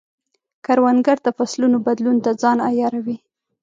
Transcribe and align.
کروندګر 0.65 1.17
د 1.23 1.27
فصلونو 1.37 1.77
بدلون 1.87 2.17
ته 2.25 2.31
ځان 2.41 2.57
عیاروي 2.67 3.17